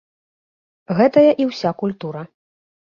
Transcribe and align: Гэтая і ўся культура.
Гэтая 1.01 1.29
і 1.45 1.49
ўся 1.51 1.69
культура. 1.85 2.21